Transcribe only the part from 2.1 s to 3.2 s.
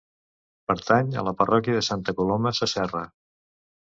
Coloma Sasserra.